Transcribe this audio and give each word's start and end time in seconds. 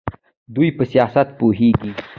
دوی 0.55 0.69
په 0.77 0.83
سیاست 0.91 1.27
پوهیږي. 1.39 1.91